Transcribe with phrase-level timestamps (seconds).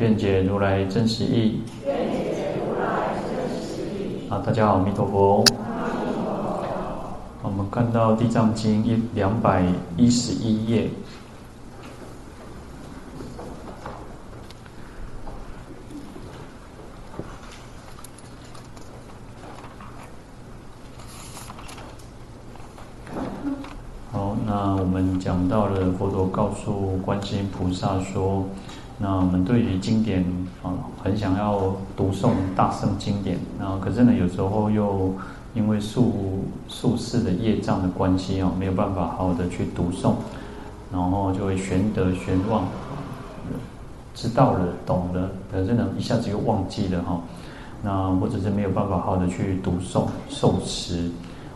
[0.00, 1.62] 愿解如来真实义。
[1.86, 4.28] 愿解如来真实义。
[4.28, 5.44] 好，大家好，阿弥陀佛。
[7.42, 9.62] 我们看到《地藏经》一两百
[9.96, 10.90] 一十一页。
[24.10, 28.44] 好，那我们讲到了佛陀告诉观世音菩萨说。
[28.96, 30.24] 那我们对于经典
[30.62, 30.70] 啊，
[31.02, 35.12] 很想要读诵大圣经典，那可是呢，有时候又
[35.52, 40.14] 因为宿宿世的业障的关系啊，没有办法好好的去读诵，
[40.92, 42.64] 然后就会玄得玄忘，
[44.14, 47.20] 知道了懂了，可是呢，一下子又忘记了哈，
[47.82, 51.10] 那或者是没有办法好好的去读诵受持，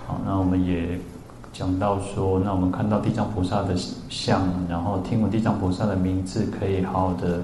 [0.06, 0.98] 好，那我们也。
[1.58, 3.74] 讲到说，那我们看到地藏菩萨的
[4.08, 7.40] 像，然后听闻地藏菩萨的名字，可以好好的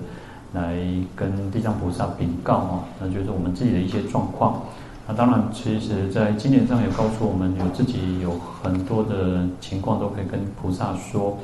[0.52, 0.78] 来
[1.16, 4.62] 跟地藏菩萨禀告啊，那就是我们自己的一些状况。
[5.08, 8.30] 那当然，其实在经典上也告诉我们，有自己有
[8.62, 11.36] 很多的情况都可以跟菩萨说。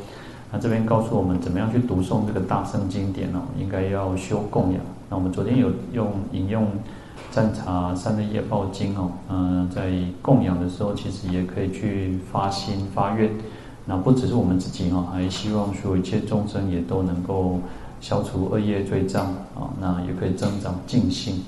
[0.52, 4.80] 那这边告诉我们怎么样去读诵这个大圣经典哦，应该要修供养。
[5.08, 6.68] 那我们昨天有用引用。
[7.30, 13.30] 赞茶三日业报经哦，嗯，在供养的时候，其实也可以去发心发愿。
[13.86, 17.60] 那不只是我们自己哦，还希望说一切众生也都能够
[18.00, 21.42] 消除恶业罪障啊，那也可以增长净心。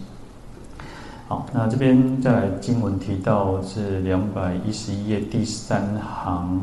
[1.28, 6.62] 好，那这边在经文提到是两百一十一页第三行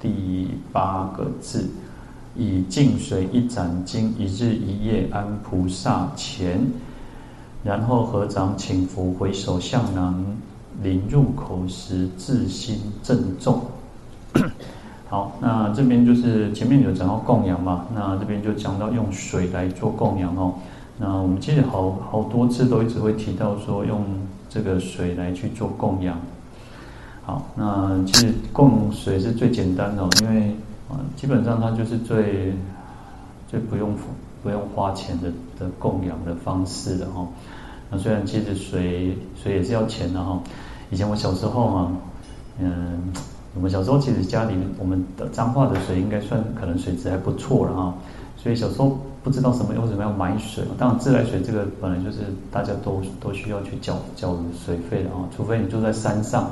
[0.00, 1.68] 第八个字，
[2.36, 6.60] 以净水一盏经，一日一夜安菩萨前。
[7.66, 10.24] 然后合掌请福，回首向南，
[10.84, 13.60] 临入口时自心正重。
[15.10, 20.54] 好，那这边就是前面有讲到供养嘛，那这边就讲到用水来做供养哦。
[20.98, 24.04] 那我们其实好好多次都一直会提到说用
[24.48, 26.16] 这个水来去做供养。
[27.24, 30.56] 好，那其实供水是最简单的哦，因为
[30.88, 32.54] 啊，基本上它就是最
[33.48, 33.92] 最不用
[34.42, 37.26] 不用花钱的的供养的方式的哈。
[37.90, 40.40] 那虽然其实水水也是要钱的哈。
[40.90, 41.92] 以前我小时候啊，
[42.60, 43.12] 嗯，
[43.54, 47.94] 我们小时候其实家里我们的彰化的水应该算可能水质还不错了哈。
[48.36, 52.18] 所以小时候不知道什么为什么要买水，当然自来水这个本来就是
[52.52, 56.48] 大家都都需要去缴缴水费的啊，除非你住在山上，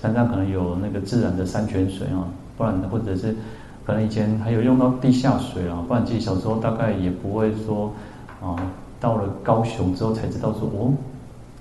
[0.00, 2.24] 山上可能有那个自然的山泉水啊，
[2.56, 3.36] 不然或者是
[3.84, 7.92] 可能以前还有用到地下水啊，不然其实小时候大概也不会说
[8.42, 8.56] 啊。
[8.98, 10.90] 到了高雄之后才知道说哦，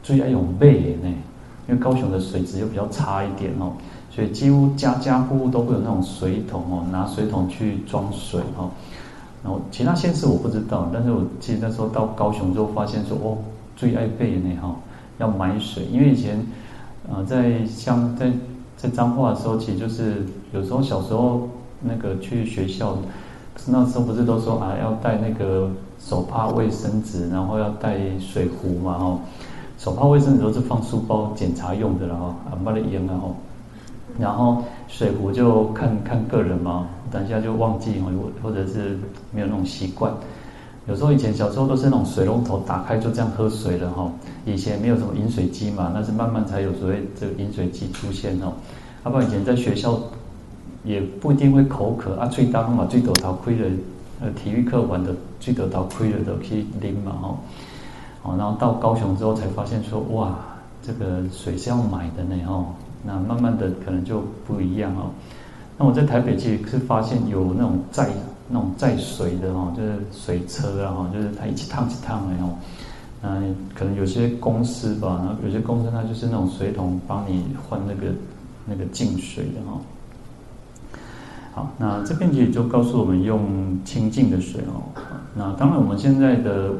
[0.01, 1.13] 最爱用背呢，
[1.67, 3.73] 因为高雄的水质又比较差一点哦，
[4.09, 8.71] 所以几乎家家户户都会有那种水桶哦，拿水桶去装水哦。
[9.43, 13.37] 然后其他县市我不知道，但是我记得那时候到高雄之后发现说哦，
[13.75, 14.73] 最爱背呢哈，
[15.17, 16.39] 要买水，因为以前
[17.11, 18.31] 啊、在像在
[18.77, 21.49] 在彰化的时候，其实就是有时候小时候
[21.81, 22.97] 那个去学校，
[23.67, 25.69] 那时候不是都说啊要带那个。
[26.07, 29.19] 手帕、卫生纸，然后要带水壶嘛，吼。
[29.79, 33.35] 手帕、卫生纸都是放书包检查用的了，哈，啊，没得用了，吼。
[34.19, 38.11] 然后水壶就看看个人嘛，等一下就忘记，或
[38.43, 38.97] 或者是
[39.31, 40.13] 没有那种习惯。
[40.87, 44.09] 有时候以前小时候都是那种水龙头打开就这样喝水了，哈。
[44.45, 48.53] 以前没有什么饮水机嘛，那是慢慢才有所谓这个饮水机出现哦。
[49.03, 49.99] 要不然以前在学校
[50.83, 53.67] 也不一定会口渴啊，最大方嘛最多头亏了。
[54.25, 57.37] 呃，体育课玩的最得到亏了的可以拎嘛，吼，
[58.23, 60.35] 哦，然后到高雄之后才发现说，哇，
[60.81, 62.73] 这个水是要买的呢，吼，
[63.03, 65.11] 那慢慢的可能就不一样哦。
[65.77, 68.09] 那我在台北其实是发现有那种载
[68.49, 72.57] 那种载水的哦，就是水车啊，就是它一趟一趟的哦，
[73.21, 78.11] 嗯，可能有些公司吧，然后有些公司它就是那种水桶帮你换那个
[78.65, 79.79] 那个净水的哈。
[81.55, 84.83] 好，那这边其实就告诉我们用清净的水哦。
[85.33, 86.73] 那当然我们现在的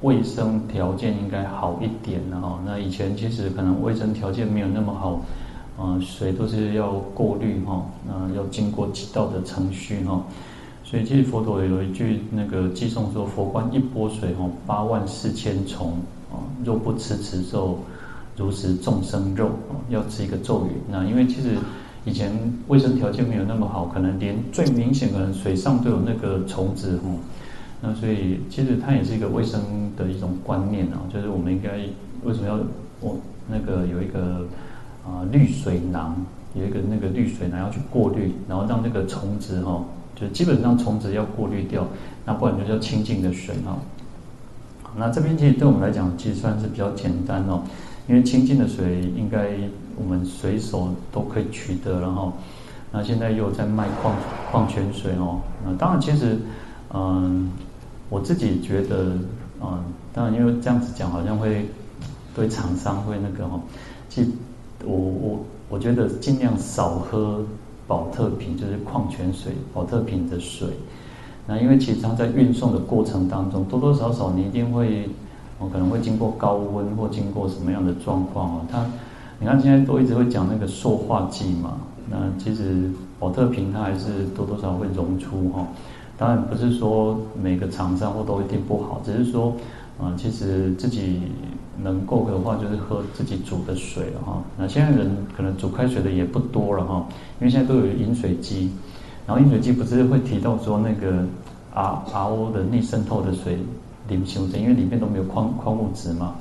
[0.00, 2.58] 卫生条件应该好一点了哦。
[2.64, 5.20] 那以前其实可能卫生条件没有那么好，
[5.76, 10.18] 呃，水都是要过滤哈，那要经过几道的程序哈。
[10.82, 15.92] 所以其实佛陀有一句那个偈颂说：“佛观一波水哦，八万四千重
[16.30, 17.78] 啊，若不吃此咒，
[18.36, 21.50] 如食众生肉哦，要吃一个咒语。”那因为其实
[22.04, 22.32] 以前
[22.68, 27.18] 卫生条件没有那么好，可能连最明显可能水上都有那个虫子哦。
[27.80, 29.60] 那所以其实它也是一个卫生
[29.96, 31.70] 的一种观念啊，就是我们应该
[32.24, 32.58] 为什么要
[33.00, 33.16] 我
[33.48, 34.46] 那个有一个
[35.04, 36.16] 啊滤水囊，
[36.54, 39.84] 有一个那个滤水囊要去过滤，然后让那个虫子哈，
[40.14, 41.86] 就基本上虫子要过滤掉，
[42.24, 43.76] 那不然就叫清净的水哈。
[44.96, 47.62] 那这边其实对我们来讲，其实算是比较简单哦，
[48.08, 49.50] 因为清净的水应该
[49.96, 52.32] 我们随手都可以取得，然后
[52.90, 54.14] 那现在又在卖矿
[54.50, 56.38] 矿泉水哦，那当然其实
[56.92, 57.50] 嗯。
[58.10, 59.16] 我自己觉得，
[59.62, 61.66] 嗯，当然，因为这样子讲好像会
[62.36, 63.58] 对厂商会那个哈，
[64.10, 64.28] 其实
[64.84, 65.40] 我我
[65.70, 67.42] 我觉得尽量少喝
[67.86, 70.68] 宝特瓶，就是矿泉水、宝特瓶的水。
[71.46, 75.08] 那因为其实它在运送的过程当中，多多少少你一定会，
[75.58, 78.66] 我可能会经过高温或经过什么样的状况啊？
[78.70, 78.84] 它，
[79.42, 81.76] 你看现在都一直会讲那个塑化剂嘛，
[82.08, 85.66] 那其实宝特瓶它还是多多少少会溶出哈。
[86.16, 89.52] 当然不是说每个厂商或都一定不好，只是说，
[90.00, 91.22] 啊，其实自己
[91.82, 94.40] 能够的话，就是喝自己煮的水了哈。
[94.56, 97.04] 那现在人可能煮开水的也不多了哈，
[97.40, 98.70] 因为现在都有饮水机，
[99.26, 101.26] 然后饮水机不是会提到说那个
[101.74, 103.58] R RO 的内渗透的水
[104.06, 106.36] 零修正，因为里面都没有矿矿物质嘛，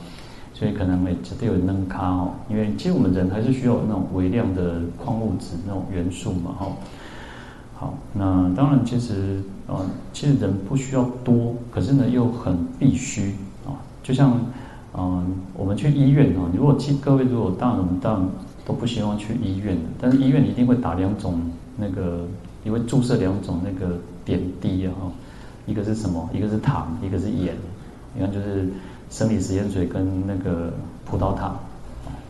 [0.61, 2.33] 所以可能会绝对有能卡哦。
[2.47, 6.67] 因为其实我们人还是需要那种微量的矿物质那种元素嘛哈。
[7.73, 9.81] 好，那当然，其实啊，
[10.13, 13.33] 其实人不需要多，可是呢，又很必须
[13.65, 13.73] 啊。
[14.03, 14.39] 就像
[14.95, 18.29] 嗯，我们去医院啊，如果去各位，如果当然我们当然
[18.63, 21.41] 都不希望去医院，但是医院一定会打两种
[21.75, 22.27] 那个，
[22.63, 24.93] 也会注射两种那个点滴啊，
[25.65, 26.29] 一个是什么？
[26.31, 27.55] 一个是糖，一个是盐。
[28.13, 28.69] 你看，就是
[29.11, 30.73] 生理食盐水跟那个
[31.05, 31.59] 葡萄糖，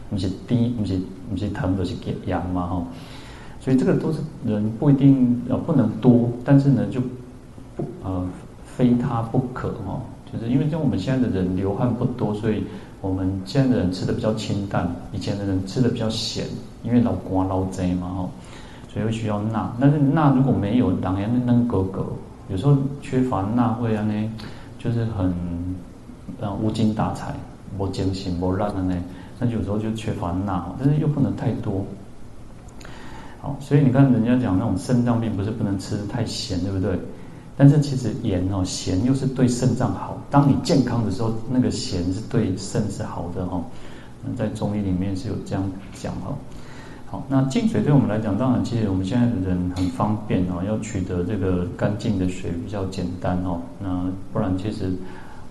[0.10, 1.00] 不是滴，不是
[1.30, 1.94] 不是糖，都是
[2.25, 2.86] 盐嘛哈。
[3.62, 7.00] 所以这个都是人不一定呃不能多，但是呢就
[7.78, 8.28] 不呃
[8.66, 10.01] 非他不可哦，
[10.33, 12.63] 就是因为像我们现在的人流汗不多，所以
[13.00, 16.45] 我们现在的人吃的比较清淡，以前的人吃的比较咸，
[16.84, 18.30] 因为老刮老贼嘛哈，
[18.92, 19.72] 所以会需要钠。
[19.80, 22.04] 但是钠如果没有，当然那能格格，
[22.50, 24.31] 有时候缺乏钠会啊呢，
[24.80, 25.31] 就是很
[26.42, 27.34] 呃无精打采、
[27.78, 29.02] 没精神、没烂的呢，
[29.40, 31.86] 那有时候就缺乏钠，但是又不能太多。
[33.40, 37.00] 好，所以你看人家讲那种肾脏病不是不能吃太咸，对不对？
[37.58, 40.18] 但是其实盐哦，咸又是对肾脏好。
[40.30, 43.62] 当你健康的时候，那个咸是对肾是好的哈。
[44.24, 45.64] 那在中医里面是有这样
[45.94, 46.34] 讲哈。
[47.08, 53.60] 好，那净水对我们来讲，当然其实我们现在的人很方便哦，要取得这个干净的水比较简单哦。
[53.80, 54.92] 那不然其实，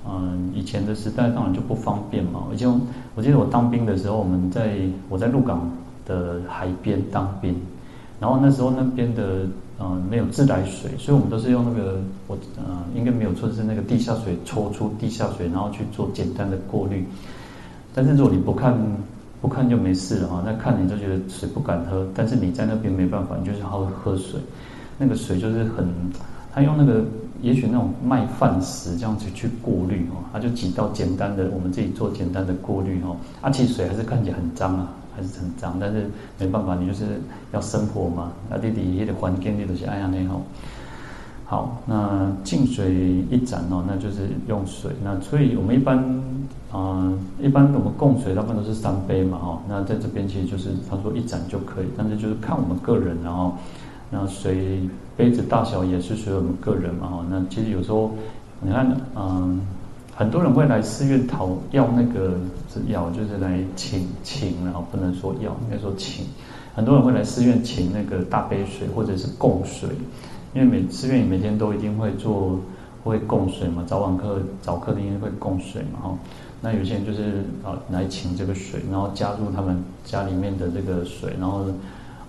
[0.08, 2.44] 嗯，以前的时代当然就不方便嘛。
[2.52, 2.68] 以前
[3.14, 4.76] 我记得我当兵的时候，我们在
[5.08, 5.70] 我在鹿港
[6.06, 7.54] 的海边当兵。
[8.20, 9.46] 然后那时候那边的
[9.82, 17.02] 嗯、没有自来水，所以我们都是用那个我呃应该没有错是那个地下水抽出地下水，然后去做简单的过滤。
[17.94, 18.78] 但是如果你不看
[19.40, 24.38] 不看就没事了哈，那看你就觉得水不敢喝，但是你在那边没办法，你就是好喝水。
[24.98, 25.88] 那个水就是很，
[26.52, 27.02] 他用那个
[27.42, 34.88] 也许那种麦饭石这样子去过滤哦，他就几道简单的我们自己做简单的过滤哦，啊其实水还是看起来很脏啊。
[35.12, 37.20] 还是很脏，但是没办法，你就是
[37.52, 38.32] 要生活嘛。
[38.48, 40.40] 啊，弟弟也得环境，你都是哎呀那好。
[41.44, 42.94] 好，那净水
[43.28, 44.92] 一盏哦，那就是用水。
[45.02, 45.98] 那所以我们一般
[46.70, 47.12] 啊、
[47.42, 49.62] 一般我们供水大部分都是三杯嘛，哈。
[49.68, 53.54] 那在这边其实就是他说一盏就可以，但是就是看我们个人，然后
[54.10, 54.80] 那水
[55.16, 57.26] 杯子大小也是随我们个人嘛，哈。
[57.30, 58.10] 那其实有时候
[58.60, 59.60] 你看，嗯、
[60.14, 62.34] 很多人会来寺院讨要那个
[62.72, 66.26] 是要，就是来请请，然后不能说要，应该说请。
[66.74, 69.88] 很多人会来寺院请那个大杯水或者是供水，
[70.54, 72.58] 因为每寺院每天都一定会做
[73.04, 76.18] 会供水嘛，早晚课早课的应该会供水嘛哈。
[76.62, 81.64] 那有些人就是啊来请这个水，然后加入他们家里面的这个水，然后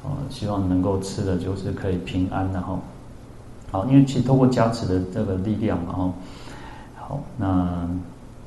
[0.03, 2.79] 呃希望能够吃的就是可以平安然后
[3.72, 6.13] 好，因为其实透过加持的这个力量嘛哈。
[7.38, 7.89] 那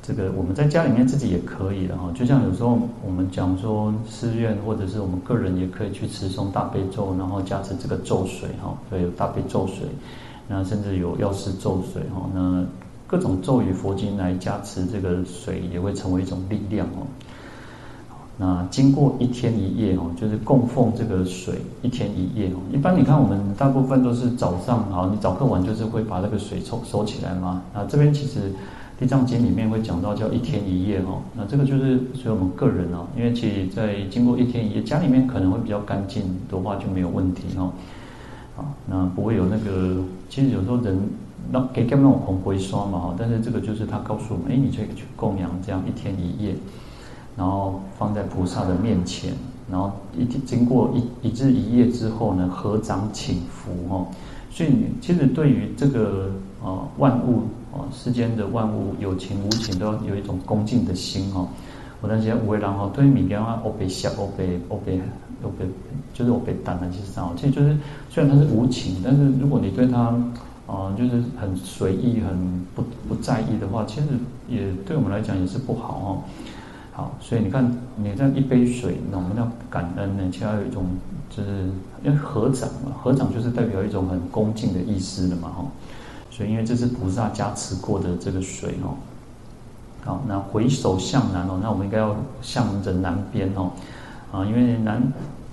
[0.01, 9.87] 这个我们在家里面自己也可以的哈，就像有时候我们讲说寺院或者是我们个人也可以去持诵大悲咒，然后加持这个咒水哈，对，有大悲咒水，
[10.47, 12.65] 那甚至有药师咒水哈，那
[13.05, 17.05] 各种咒语佛经来加持这个水，也会成为一种力量哦。
[18.37, 22.57] 那经过一天一夜哦，就是供奉这个水一天一夜哦。
[22.73, 27.61] 一般你看我们大部分都是早上好，你早课完就是会把这个水抽收起来嘛。
[27.73, 28.39] 那这边其实
[28.99, 31.21] 《地藏经》里面会讲到叫一天一夜哦。
[31.33, 37.71] 那这个就是所以我们个人哦，因为其实在经过一天一夜，家里面可能会比较干净的话就没有问题哦。
[38.57, 40.97] 啊，那不会有那个，其实有时候人
[41.51, 46.53] 那给干那种红灰刷嘛哈，但是这个就是他告诉我们，哎，你可以去供养这样一天一夜。
[47.37, 49.33] 然后放在菩萨的面前，
[49.69, 54.07] 然后一经过一一日一夜之后呢，合掌请福哦。
[54.49, 54.69] 所以
[55.01, 56.31] 其实对于这个
[56.63, 61.47] 啊万物啊世间的万物有情无情都要有一种恭敬的心哦。
[62.01, 65.01] 我那些五位郎哦，对于米干啊，欧北小欧北欧北
[65.43, 65.65] 欧北，
[66.13, 67.75] 就是欧北淡的其实上，其实就是
[68.09, 70.13] 虽然它是无情，但是如果你对它
[70.67, 74.07] 啊就是很随意、很不不在意的话，其实
[74.47, 76.09] 也对我们来讲也是不好哦。
[76.97, 80.85] 好，所以你看，你这样一杯水，那我们要感恩呢，其实有一种，
[81.29, 81.65] 就是
[82.05, 85.65] 因为合掌嘛，合掌就是代表一种很恭敬的意思的嘛，哈。
[86.31, 88.95] 所以因为这是菩萨加持过的这个水哦。
[90.05, 93.71] 好，那回首向南哦，那我们应该要向着南边哦，
[94.31, 95.03] 啊，因为南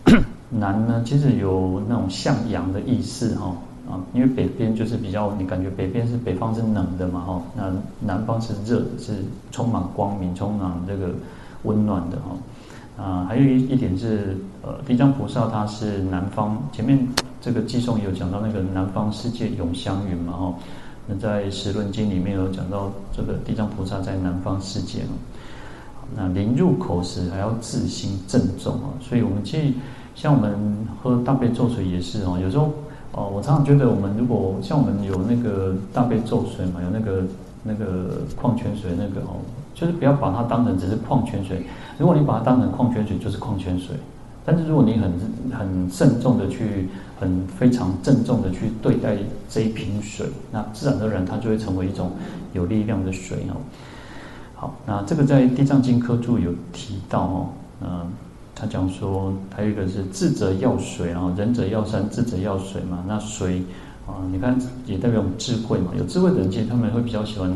[0.48, 3.52] 南呢，其实有那种向阳的意思哈，
[4.12, 9.16] 因为北边就是比较，你感觉北边是北方是冷的嘛，哈，那南方是热的，是
[9.50, 11.10] 充满光明，充满这个。
[11.64, 16.98] 温暖的哈，啊，还有一一点是，呃，地藏菩萨他是南方，前面
[17.40, 20.54] 这个偈颂有讲到那个南方世界永香云嘛哈，
[21.06, 25.10] 那在十轮经里面有讲到这个地藏菩萨在南方世界嘛，
[26.16, 29.74] 那临入口时还要自心郑重啊，所以我们建议，
[30.16, 30.58] 像我们
[31.00, 32.72] 喝大悲咒水也是哦，有时候
[33.12, 37.22] 哦，我常常觉得我们如果像我们有那个大悲咒水嘛，有那个
[37.62, 39.36] 那个矿泉水那个哦。
[39.74, 41.64] 就是不要把它当成只是矿泉水，
[41.98, 43.96] 如果你把它当成矿泉水，就是矿泉水。
[44.44, 45.12] 但是如果你很
[45.50, 46.88] 很慎重的去，
[47.18, 49.16] 很非常郑重的去对待
[49.48, 52.12] 这一瓶水，那自然而然它就会成为一种
[52.52, 53.56] 有力量的水哦。
[54.54, 57.46] 好，那这个在《地藏经》科注有提到哦，
[57.80, 58.06] 嗯，
[58.62, 63.02] 他讲说还有一个是智者要水啊，仁者要山，智者要水嘛。
[63.08, 63.60] 那水
[64.06, 67.52] 啊，你看也代表我们智慧嘛，有智慧的人其实他们会比较喜欢。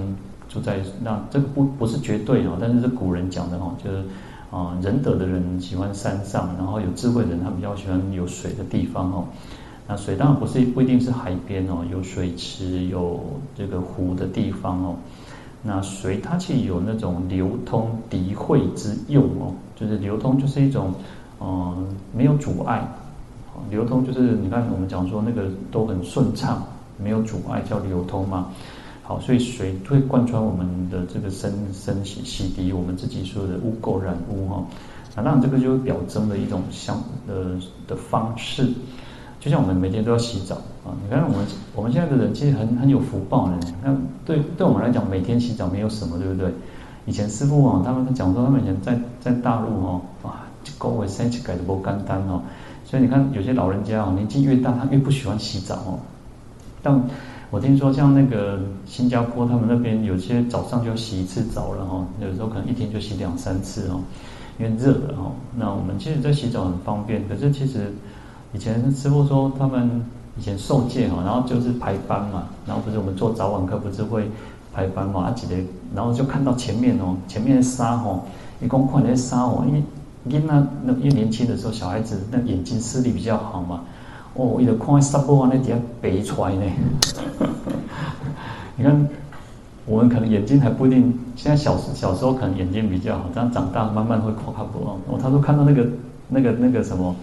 [0.48, 4.04] 住在那这个不不是绝对哦，但是是古人讲的哦，就是
[4.50, 9.25] 啊仁德的人喜欢山上，然后有智慧的人他比较喜欢有水的地方哦。
[9.88, 13.20] 那水当然不是不一定是海边哦，有水池有
[13.56, 14.94] 这个湖的地方哦。
[15.66, 20.94] 那水它其实有那种流通涤慧之用哦，就是流通就是一种
[21.40, 22.87] 嗯没有阻碍，
[23.68, 26.62] 流通就是你看我们讲说那个都很顺畅，
[27.02, 28.49] 没有阻碍叫流通嘛。
[29.02, 34.64] 好，所以水会贯穿我们的这个身身洗洗涤我们自己所有的污垢染污哈，
[35.23, 36.96] 那这个就是表征的一种相
[37.26, 37.56] 的
[37.87, 38.68] 的方式，
[39.47, 40.91] 就像我们每天都要洗澡啊。
[41.05, 43.53] 你看我们我们现在的人其实很很有福报的，
[43.85, 46.53] 那对对我们来讲每天洗澡没有什么，对不对？
[47.07, 50.41] 以前师父啊，他们讲说他们以前在在大陆哦，哇，
[50.79, 52.43] 搞卫生起改的不简单哦。
[52.85, 55.99] 所以你看有些老人家哦，年纪越大他越不喜欢洗澡哦，
[56.83, 57.00] 但。
[57.53, 64.00] 我听说像那个新加坡，他们那边有些早上就要洗一次澡了哈，有时候可能一天就洗两三次哦，
[64.59, 65.31] 因为热了哈。
[65.57, 67.95] 那我们其实，在洗澡很方便，可是其实
[68.56, 70.02] 以前师傅说他们
[70.38, 74.30] 以前受戒哈，然后就是排班嘛，然后不是我们做早晚课不是会
[74.72, 75.62] 排班嘛，啊记得，
[75.94, 78.22] 然后就看到前面哦，前面的沙哦，
[78.62, 79.82] 一共看那些沙哦，因为
[80.25, 83.82] 因为那那因为年轻的时候小孩子那眼睛视力比较好嘛。
[84.32, 86.62] 哦，一直看沙波往那底下白出来呢。
[88.76, 89.08] 你看，
[89.84, 94.98] 我们可能眼睛还不一定，现在小小时候可能眼睛比较好，这样长大慢慢会看卡不哦。
[95.22, 95.86] 他说看到那个
[96.28, 97.14] 那个那个什么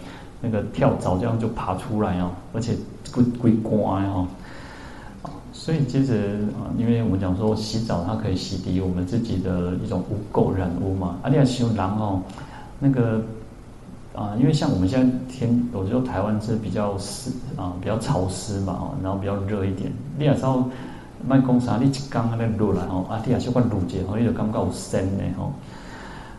[0.44, 2.76] 那个跳蚤这样就爬出来哦，而且
[3.12, 4.28] 会会刮哦。
[5.54, 11.18] 所以其实啊，因为我们讲说洗澡它可以洗涤我们自己的一种污垢染污嘛。
[11.24, 12.22] 啊，你要洗澡哦，
[12.80, 13.22] 那个。
[14.16, 19.92] 啊，因为像我们现在天，有时候台湾是比较湿啊，比较潮湿嘛，然后比较热一点。
[20.20, 20.64] 你也知道，
[21.28, 25.52] 卖工厂你一刚那落来哦，啊，你也习惯卤洁哦，你就感觉有生的吼。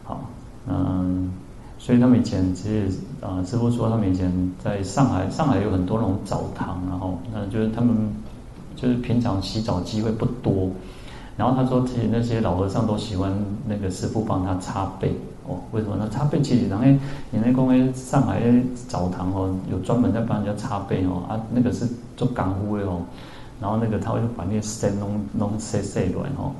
[0.04, 0.20] 好，
[0.68, 1.32] 嗯，
[1.84, 2.88] 所以他们以前其实
[3.20, 4.32] 啊，师傅说他们以前
[4.64, 7.94] 在上海，上海有很多那种澡堂，然后那就是他们
[8.74, 10.70] 就是平常洗澡机会不多，
[11.36, 13.30] 然后他说其实那些老和尚都喜欢
[13.68, 15.14] 那个师傅帮他擦背。
[15.46, 16.08] 哦，为什么呢？
[16.10, 18.40] 擦背其实，然后你那公园上海
[18.88, 21.86] 澡堂哦，有专门在帮人家擦背哦，啊，那个是
[22.16, 23.02] 做干护的哦，
[23.60, 26.50] 然后那个他会把那个身弄弄碎碎软哦。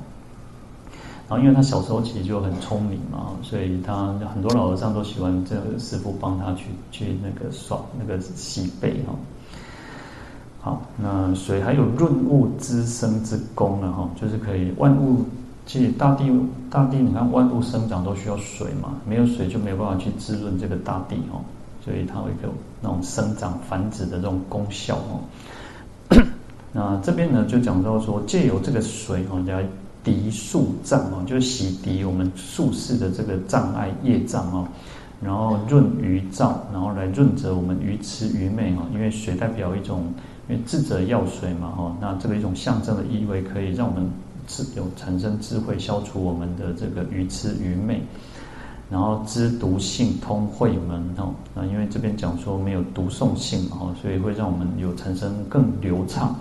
[1.27, 9.15] 然后因为他小时候其实就很聪明嘛，所以他很多老和尚都喜欢这个师父帮他去去那个刷那个洗背哈。
[10.61, 15.25] 好，那水还有润物滋生之功了哈，就是可以万物，
[15.65, 16.31] 其实大地
[16.69, 21.41] 大地你看万物生长都需要水嘛，没有水就没有办法去滋润这个大地哦，
[21.83, 22.49] 所以它会有
[22.81, 25.19] 那种生长繁殖的这种功效哦。
[26.71, 29.65] 那这边呢就讲到说，借由这个水哦来。
[30.05, 34.67] 涤宿障哦，就是洗涤我们宿世的这个障碍业障哦，
[35.19, 38.85] 然后润余燥，然后来润泽我们愚痴愚昧哦。
[38.93, 40.03] 因为水代表一种，
[40.47, 44.07] 因为智者要水嘛哈，那这个一种象征的意味，可以让我们
[44.45, 47.99] 智有产生智慧，消除我们的这个愚痴愚昧，
[48.91, 51.33] 然后知毒性通慧门哦。
[51.55, 56.35] 那因为这边讲说没有毒送性哦，所以会让我们有产生更流畅。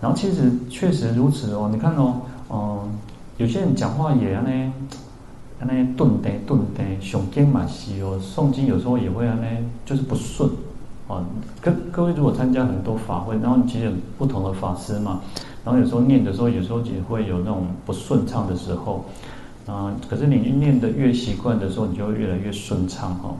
[0.00, 2.20] 然后其实确实如此哦，你看哦。
[2.50, 2.98] 哦、嗯，
[3.38, 4.72] 有些人讲话也安尼，
[5.60, 9.44] 安尼顿呆顿呆，诵经嘛是哦，诵经有时候也会安尼，
[9.86, 10.50] 就是不顺。
[11.06, 11.24] 哦，
[11.60, 15.20] 各各位如果参加很多法会，然后你其实有不同的法师嘛，
[15.64, 19.04] 然后有时候念的时候，有时候也会有那种不顺畅的时候。
[19.66, 23.32] 啊，可是你念的越习惯的时候，你就会越来越顺畅哈。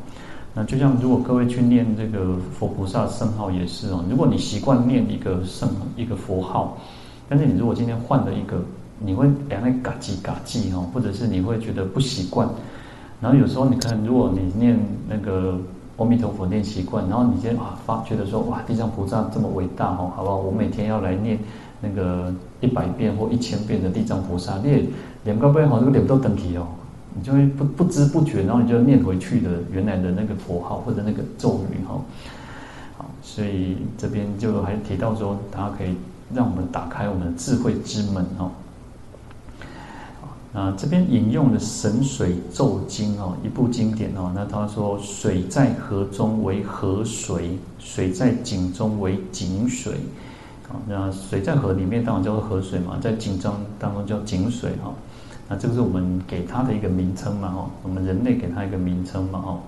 [0.54, 6.78] 那就像如果各位去念这个佛菩萨圣号也是哦，如果你习惯念一个圣一个佛号，
[7.28, 8.62] 但是你如果今天换了一个。
[9.02, 12.46] 你会两个嘎叽嘎叽哦，或者是你会觉得不习惯，
[13.20, 14.78] 然后有时候你看，如果你念
[15.08, 15.58] 那个
[15.96, 20.36] 阿弥陀佛念习惯，然后你先啊发觉得说哇，地藏菩萨这么伟大哦，好不好？
[20.36, 21.38] 我每天要来念
[21.80, 24.86] 那个一百遍或一千遍的地藏菩萨，念
[25.24, 26.66] 两个背好，这个脸都等起哦，
[27.14, 31.98] 你就会不不知不觉，然后你就念回去的原来的那个佛号或者那个咒语哈。
[32.98, 35.96] 好，所以这边就还提到说，它可以
[36.34, 38.50] 让我们打开我们的智慧之门哈。
[40.52, 44.32] 啊，这边引用的《神水咒经》哦，一部经典哦。
[44.34, 49.94] 那他说：“水在河中为河水，水在井中为井水。”
[50.68, 54.92] 啊，那水在河里面当然叫做河水嘛，在井中当中叫井水哈。
[55.48, 59.60] 那这个是我们给它的一个名称嘛哈，我们人类给它一个名称嘛哈。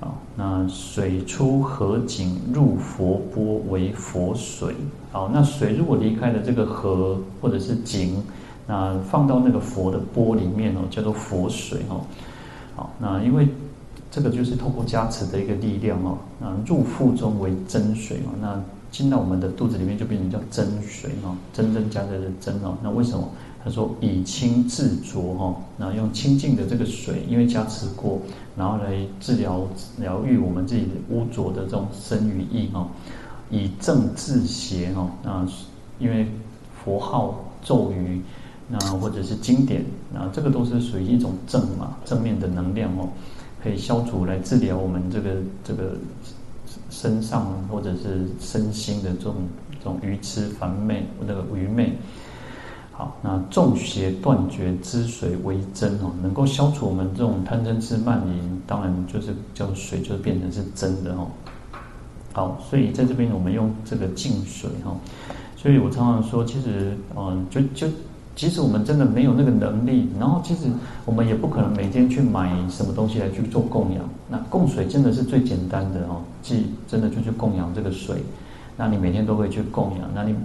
[0.00, 4.74] 啊，那水出河井入佛波为佛水。
[5.12, 8.20] 好，那水如果离开了这个河或者是井。
[8.68, 12.02] 那放到那个佛的钵里面哦，叫做佛水哦。
[12.76, 13.48] 好，那因为
[14.10, 16.18] 这个就是透过加持的一个力量哦。
[16.38, 22.76] 那入腹中为真水哦，那进到我们的肚子里面就变成叫真水哦，真真假假的真哦。
[22.82, 23.26] 那为什么？
[23.64, 28.20] 他说以清自浊哈，那用清净的这个水，因为加持过，
[28.54, 29.66] 然后来治疗
[29.98, 32.86] 疗愈我们自己的污浊的这种身与意哈。
[33.50, 35.46] 以正自邪哈，那
[35.98, 36.28] 因为
[36.84, 38.20] 佛号咒语。
[38.70, 43.08] 那或者是经典，那这个都是属于一种正嘛，正面的能量哦，
[43.62, 45.30] 可以消除来治疗我们这个
[45.64, 45.96] 这个
[46.90, 49.36] 身上或者是身心的这种
[49.78, 51.94] 这种愚痴烦昧或者愚昧。
[52.92, 61.26] 好，那众邪断绝之水为真哦，能够消除我们这种贪嗔痴慢疑，当然就是叫水，就变成是真的哦。
[62.34, 64.94] 好，所以在这边我们用这个净水哈，
[65.56, 67.86] 所以我常常说，其实嗯，就就。
[68.38, 70.66] 其实我们真的没有那个能力，然后其实
[71.04, 74.08] 我们也不可能每天去买什么东西来去做供养。
[74.28, 78.22] 那供水真的是最简单的哦，即真的就去供养这个水。
[78.76, 80.36] 那你每天都会去供养，那你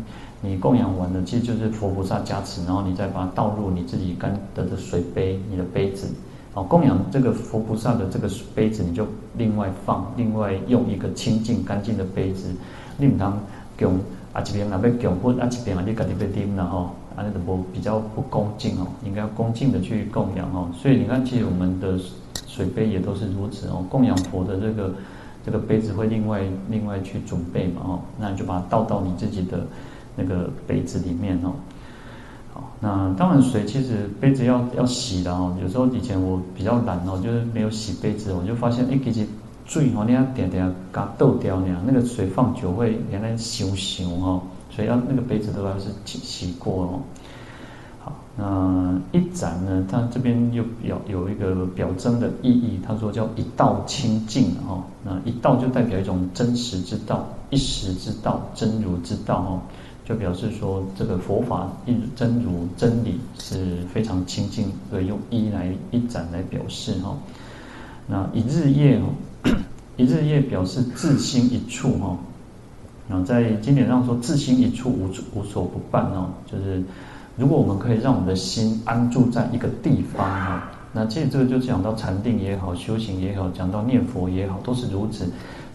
[0.41, 6.07] 你供养完了，其实就是佛菩萨加持，然后你再把它倒入你自己干得的水杯，你的杯子。
[6.55, 9.05] 哦，供养这个佛菩萨的这个杯子，你就
[9.37, 12.49] 另外放，另外用一个清净干净的杯子。
[12.97, 13.33] 你唔通
[13.77, 13.99] 供
[14.33, 16.89] 啊一边那边供或啊一边啊你家己要啉了吼。
[17.15, 20.69] 啊，那个不比较不恭敬哦，应该要恭敬的去供养哦。
[20.73, 21.99] 所以你看，其实我们的
[22.47, 23.85] 水杯也都是如此哦。
[23.89, 24.93] 供养佛的这个
[25.45, 29.65] 这个杯子会另外另外去准备嘛哦，那你就把它倒到你自己的
[30.15, 31.53] 那个杯子里面哦。
[32.53, 35.55] 好，那当然水其实杯子要要洗的哦。
[35.61, 39.27] 有时候以前我比较懒哦，就是没有洗杯子，我就发现哎，其实
[39.65, 44.41] 水哦，你要点点嘎豆掉那样，那个水放久会原来熊熊哦。
[44.75, 46.99] 所以要那个杯子都要是洗洗过哦。
[48.03, 49.85] 好，那一盏呢？
[49.89, 54.83] 它这边又表有一个表征的意义，他说叫一道清净哦。
[55.05, 59.61] 那一道就代表一种真实之道，一时之道，真如之道哦，
[60.03, 67.15] 就表示说这个佛法一真如真理是非常清净，所以用一来一盏来表示哈。
[68.07, 69.13] 那一日夜哦，
[69.95, 72.17] 一日夜表示自心一处哈。
[73.09, 76.81] 然后在经典上说，自心一处无无所不办哦，就是
[77.35, 85.25] 如果我们可以让我们的心安住在一个地方哈，那其实这个就讲到禅定也好，修行也好，讲到念佛也好，都是如此。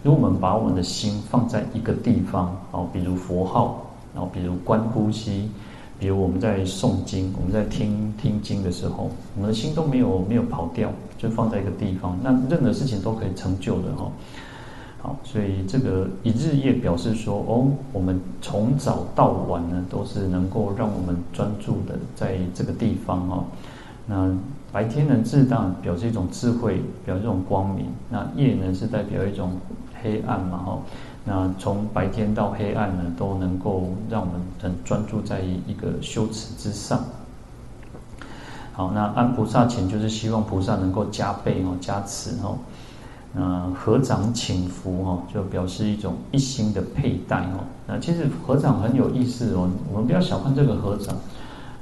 [0.03, 5.51] 如果我们把我们的心放在一个地方，哦，比如佛号，然后比如观呼吸，
[5.99, 10.89] 比如我们在诵经，我们在听听经的时候，我们的心都没有没有跑掉，
[11.19, 14.11] 就放在一个地方，那任何事情都可以成就的哈。
[15.25, 23.45] 所以这个一日夜表示说，哦，我们从早到晚呢，都是能够让我们专注的在这个地方哦。
[24.07, 24.35] 那
[24.73, 29.53] 白天呢，自当表示一种智慧，表示一种光明；那夜呢，是代表一种
[30.03, 30.79] 黑暗嘛哈。
[31.25, 37.05] 那从白天到黑暗呢，都能够让我们很专注在一个修持之上。
[38.73, 42.57] 好，那安菩萨前就是希望菩萨能够加倍哦，加持哦。
[43.35, 47.61] 那合掌请福哈，就表示一种一心的佩戴哦。
[47.87, 51.15] 那其实合掌很有意思哦，我们不要小看这个合掌。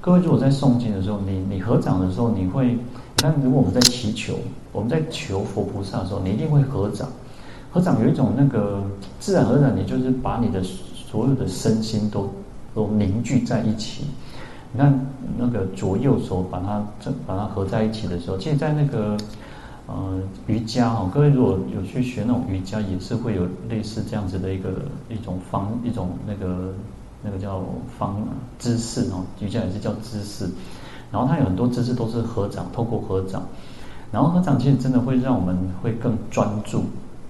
[0.01, 2.81] 各位如果在诵经的时候，你你合掌的时候，你会，你
[3.23, 4.35] 看如果我们在祈求，
[4.73, 7.09] 我们在求佛菩萨的时候，你一定会合掌。
[7.73, 8.83] 合掌有一种那个
[9.21, 12.29] 自然而然，你就是把你的所有的身心都
[12.75, 14.05] 都凝聚在一起。
[14.73, 15.07] 你看
[15.39, 19.17] 那个左右手把它这把它合在一起的时候，其实，在那个。
[19.89, 24.71] 呃，瑜伽哈，各位如果有去学那种瑜伽，也是会有类似这样子的一个
[25.09, 26.75] 一种方一种那个
[27.23, 27.63] 那个叫
[27.97, 28.17] 方
[28.59, 30.49] 姿势哦，瑜伽也是叫姿势。
[31.13, 33.45] 然后它有很多姿势都是合掌，透过合掌，
[34.11, 36.83] 然后合掌其实真的会让我们会更专注，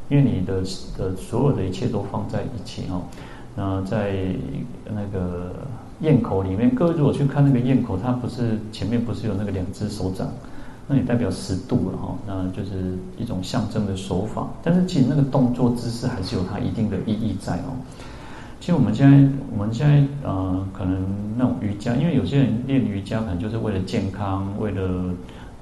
[0.09, 0.63] 因为你的
[0.97, 3.03] 的所有的一切都放在一起哈。
[3.55, 4.35] 那在
[4.87, 5.53] 那个
[6.01, 10.27] 咽口里面，各位如果去看那个咽口，它不是前面不是有那个两只手掌？
[10.89, 14.49] 那也代表十度了哈，那就是一种象征的手法。
[14.63, 17.75] 但是其实那个动作姿势还是有它一定的意义在哦。
[18.61, 21.05] 其实我们现在我们现在呃，可能
[21.37, 25.13] 那种瑜伽，因为有些人练瑜伽可能就是为了健康，为了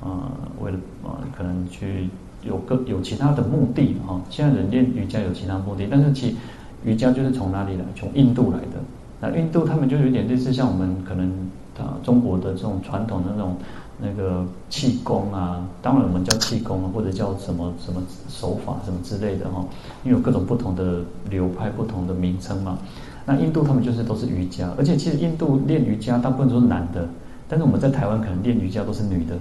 [0.02, 2.08] 呃，为了呃，可能去
[2.42, 4.20] 有个有其他的目的哈。
[4.28, 6.36] 现在人练瑜伽有其他目的，但是其
[6.84, 7.84] 瑜伽就是从哪里来？
[7.96, 8.78] 从印度来的。
[9.20, 11.30] 那印度他们就有点类似像我们可能
[11.78, 13.56] 啊中国的这种传统的那种。
[14.04, 19.64] 那个气功啊，当然我们叫气功啊，或者叫什么什么手法什么之类的哈，
[20.04, 22.78] 因为有各种不同的流派、不同的名称嘛。
[23.24, 27.08] 那印度他们就是都是瑜伽，而且其实印度练瑜伽大部分都是男的，
[27.48, 29.34] 但是我们在台湾可能练瑜伽都是女的，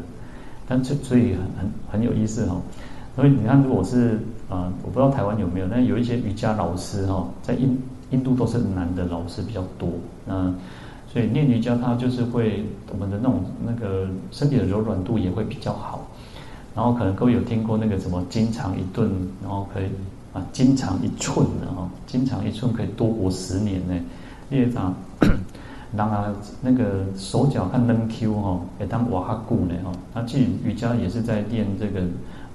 [0.65, 2.55] 但所所以很很很有意思哈。
[3.17, 4.17] 所以你看，如果是
[4.49, 7.77] 啊、我不知道台湾有没有，但有一些瑜伽老师哈，在印
[8.11, 9.89] 印度都是男的老师比较多，
[10.25, 10.53] 那。
[11.13, 16.07] 所以练瑜伽，它就是会我们的那种那个身体的柔软度也会比较好。
[16.75, 19.11] 然后可能各位有听过那个什么筋长一顿，
[19.43, 19.85] 然后可以
[20.33, 23.93] 啊筋长一寸的哈，筋长一寸可以多活十年呢。
[24.49, 24.91] 列长，
[25.95, 29.91] 让他那个手脚看能 Q 哈，也当瓦哈固呢哈。
[30.15, 32.01] 那其实瑜伽也是在练这个，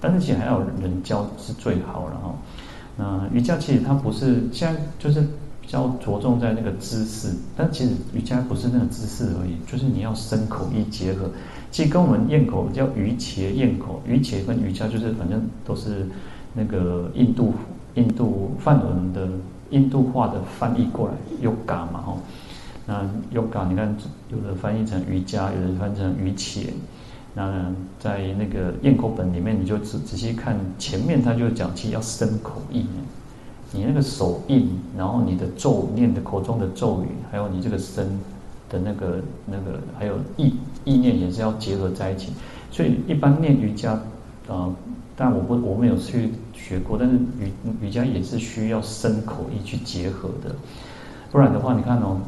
[0.01, 2.35] 但是其实还要人教是最好了哈。
[2.97, 5.25] 那瑜伽其实它不是现在就是。
[5.69, 11.31] 较着重在那个姿势，但其实瑜伽不是那个姿势而已，就是你要身口意结合。
[11.71, 16.07] 其实跟我们咽口叫瑜伽咽口，瑜伽跟瑜伽就是反正都是
[16.55, 17.53] 那个印度
[17.95, 19.29] 印度梵文的
[19.69, 21.15] 印度话的翻译过来
[21.47, 22.17] ，yoga 嘛哈。
[22.87, 23.03] 那
[23.35, 23.95] yoga 你看
[24.31, 26.63] 有的翻译成瑜伽，有的翻译成瑜伽。
[27.35, 32.87] 那在那个咽口本里面，你就仔仔细看前面，他就讲其实要身口意。
[33.71, 38.07] 你那个手印，然后你的咒念的口中的咒语，还有你这个身
[38.71, 40.55] 的那个那个，还有意
[40.85, 42.33] 意念也是要结合在一起。
[42.71, 44.01] 所以一般念瑜伽，
[44.49, 44.75] 呃，
[45.17, 47.53] 但我不我没有去学过，但是瑜
[47.83, 50.55] 瑜伽也是需要身口意去结合的。
[51.31, 52.19] 不然的话，你看哦，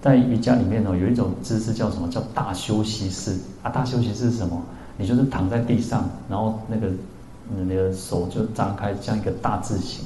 [0.00, 2.08] 在瑜伽里面哦，有一种姿势叫什么？
[2.08, 3.70] 叫大休息式啊！
[3.70, 4.62] 大休息式是什么？
[4.96, 6.88] 你就是躺在地上，然后那个
[7.54, 10.04] 你的手就张开，像一个大字形。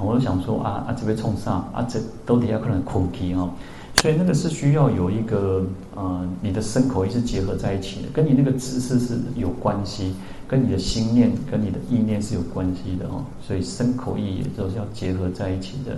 [0.00, 3.48] 我就想说啊啊，这边冲上啊，这都底下可能空气哈，
[3.96, 5.64] 所以那个是需要有一个
[5.96, 10.14] 呃，你的身口意是结合在一起的，跟你那个姿势是有关系，
[10.46, 15.96] 跟你的心念跟你的意念是有关系的哦，所以身口意也都是要结合在一起的。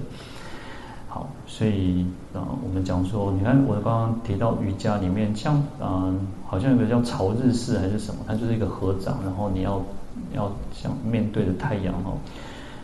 [1.07, 6.15] 好，所以啊、我们讲说，你看我刚刚提到瑜伽里面，像啊、
[6.47, 9.83] 好像有个叫朝日式还是什么，它就是一个合掌，然后你要
[10.35, 12.17] 要像面对着太阳哦。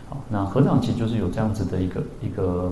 [0.09, 2.71] 好，那合掌其实就是有这样子的一个一个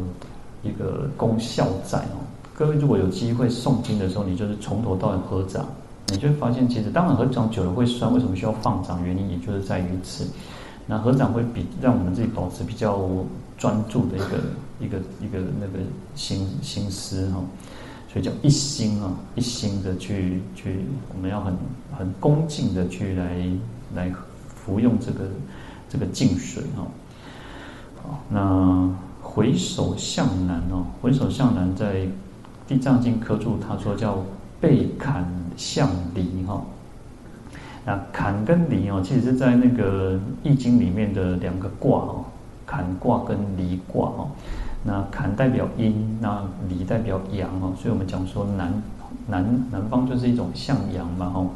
[0.64, 2.24] 一个功效在哦。
[2.54, 5.66] 各位如果有机会诵经的时候，你就是从头到尾合掌，
[6.08, 9.06] 你就会发现，其实当然合掌久了会酸，为什么需要放掌？
[9.06, 10.26] 原因也就是在于此。
[10.88, 13.10] 那合掌会比让我们自己保持比较
[13.58, 14.38] 专注的一个
[14.80, 15.84] 一个一个那个
[16.16, 17.44] 心心思哈。
[18.08, 21.54] 所以叫一心啊，一心的去去，我们要很
[21.98, 23.46] 很恭敬的去来
[23.94, 24.14] 来
[24.48, 25.26] 服用这个
[25.90, 26.88] 这个净水哈。
[28.30, 28.90] 那
[29.22, 31.96] 回首向南哦，回首向南在
[32.68, 34.18] 《地藏经》科注他说叫
[34.60, 35.26] 背坎
[35.58, 36.62] 向离哈。
[37.86, 42.26] 那坎跟离哦，其实是在那个易经里面的两个卦哦，
[42.66, 44.28] 坎卦跟离卦哦。
[44.84, 48.72] 那坎代表阴，那离代表阳哦，所以我们讲说南
[49.28, 51.50] 南南方就是一种向阳嘛吼。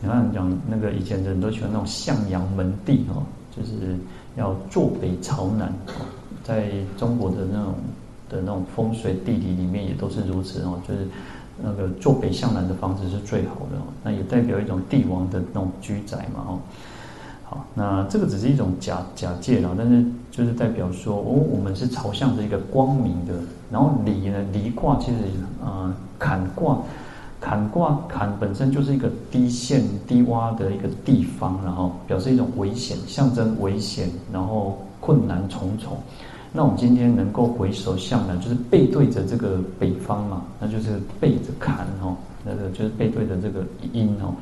[0.00, 3.22] 你看讲那个以前的人都喜欢那种向阳门第哦，
[3.56, 3.96] 就是
[4.36, 5.72] 要坐北朝南。
[6.44, 7.74] 在中国的那种
[8.28, 11.08] 的那种风水地理里面也都是如此哦，就是
[11.60, 16.58] 那个坐北向南的房子是最好的，那也代表一种帝王的那种居宅嘛哦。
[17.42, 23.34] 好，那这个只是一种假假借了，但是就是代表说，哦，我们是朝向着一个光明的。
[23.70, 25.18] 然后离呢，离卦其实
[25.64, 26.78] 啊，坎卦，
[27.40, 35.96] 坎卦坎本身就是一个低陷低洼的一个地方，然后表示一种危险，象征危险，然后困难重重。
[36.52, 44.34] 那我们今天能够回首向南，就是背对着这个北方嘛，那就是背着坎哦，那个就是背对着这个阴哦。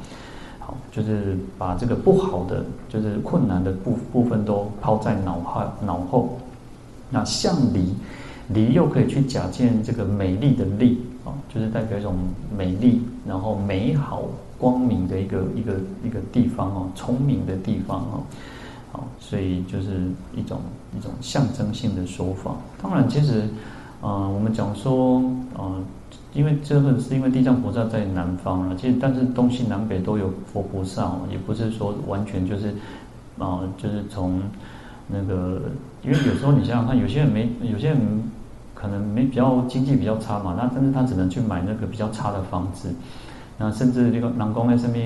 [0.60, 6.38] 好，就是把这个不好的，就是困难的部部分都抛在脑后，脑后。
[7.10, 7.94] 那向离，
[8.48, 12.14] 离又可以去假借这个美丽的丽啊，就是代表一种
[12.56, 14.22] 美丽，然后美好、
[14.58, 18.22] 光明的一个一个一个地方哦，聪明的地方哦。
[18.92, 20.60] 好，所以就是一种
[20.96, 22.54] 一种象征性的说法。
[22.82, 23.48] 当然，其实，
[24.02, 25.22] 嗯，我们讲说，
[25.58, 25.84] 嗯。
[26.32, 32.74] 因为这个是因为地藏菩萨在南方了，其实但是东西南北都有佛菩萨，也不是说完全就是，
[33.38, 34.42] 啊，就是从
[35.06, 35.62] 那个，
[36.02, 37.98] 因为有时候你想想看，有些人没，有些人
[38.84, 42.94] 可能没比较经济比较差嘛，那但是他只能去买那个比较差的房子，
[43.58, 44.96] 那甚至那个南宫那什么，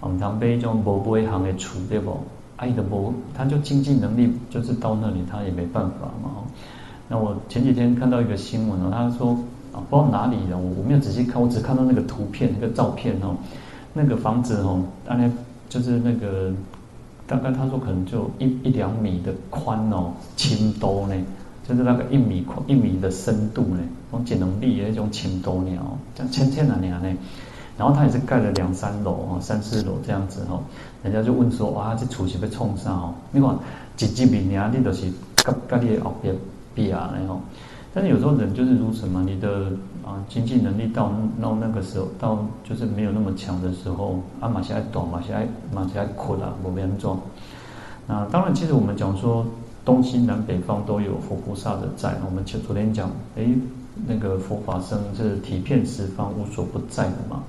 [0.00, 2.18] 我们常被一种无买行的厝对不？
[2.56, 6.30] 爱的无，他就经济能力就是到那里，他也没办法嘛。
[7.08, 9.36] 那我前几天看到一个新闻哦，他说。
[9.74, 13.34] 啊，不知道哪里的，我没有仔细看，我只看到那个图片、那个照片哦，
[13.92, 15.28] 那个房子哦，大概
[15.68, 16.52] 就是那个
[17.26, 21.16] 大概他说可能就一一两米的宽哦，深度呢，
[21.66, 23.78] 就是那个一米宽一米的深度呢，
[24.12, 25.70] 那种能力的那种深度呢，
[26.14, 27.16] 这样浅浅的呢，
[27.76, 30.62] 然后他也是盖了两三楼哦，三四楼这样子哦，
[31.02, 33.14] 人家就问说，哇，这厝是被冲上哦？
[33.32, 33.56] 你看
[33.96, 34.70] 几几米呢？
[34.72, 35.10] 你都是
[35.44, 36.34] 跟跟你后边
[36.74, 37.40] 比啊，然后。
[37.96, 39.70] 但是有时候人就是如此嘛，你的
[40.04, 47.16] 啊经济能力到到那个时候，到就是没有那么强的时候，啊马西爱短，马西爱马西爱苦了，我们做。
[48.06, 49.46] 那当然，其实我们讲说
[49.84, 52.14] 东西南北方都有佛菩萨的在。
[52.24, 53.46] 我们前昨天讲，哎，
[54.06, 57.42] 那个佛法僧是体遍十方，无所不在的嘛。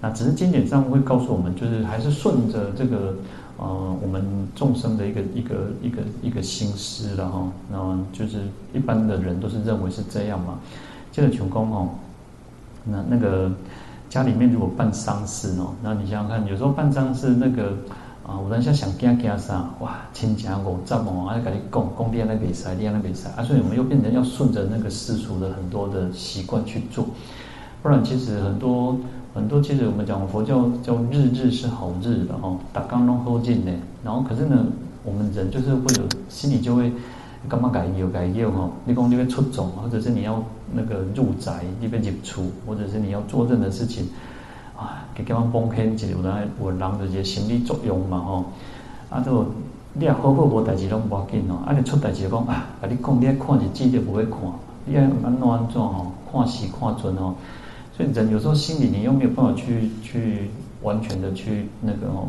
[0.00, 3.14] 那只是经典上会告诉我们，就是还是顺着这个。
[3.56, 4.20] 呃，我们
[4.56, 8.38] 众生的一个一个一个一个心思了哈，那就是
[8.72, 10.58] 一般的人都是认为是这样嘛。
[11.12, 11.88] 这个穷公哦，
[12.82, 13.48] 那那个
[14.10, 17.74] 家里面如果办丧事哦，那你想想看，有时候办丧事那个
[18.26, 27.06] 啊，我当下想惊惊啥，哇，亲家我这么啊，跟你讲讲你那比赛，你那比赛，啊，所以我们又变成要顺着那个世俗的很多的习惯去做，
[27.82, 28.96] 不然其实很多。
[29.34, 33.72] 很多其实我们讲佛教叫日日是好日的哦，打刚弄后进的。
[34.04, 34.64] 然后可是呢，
[35.02, 36.92] 我们人就是会有心里就会
[37.48, 38.70] 干嘛改业改业哦？
[38.84, 40.40] 你讲你要出走，或者是你要
[40.72, 44.06] 那个入宅，你要入出，或者是你要做任何事情
[44.84, 48.44] 啊，给对方崩开起来，我来我让这些心理作用嘛哈。
[49.10, 49.46] 啊，就
[49.94, 54.38] 你要好好无代志拢无要紧哦，啊你出代志讲啊，啊你讲你爱看日子就不会看，
[54.86, 57.34] 你爱安怎安怎吼，看时看准哦。
[57.96, 60.50] 所以人有时候心里你又没有办法去去
[60.82, 62.26] 完全的去那个哦，